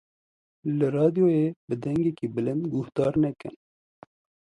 Li 0.77 0.87
radyoyê 0.97 1.47
bi 1.67 1.75
dengekî 1.83 2.27
bilind 2.35 2.63
guhdar 2.73 3.13
nekin. 3.23 3.55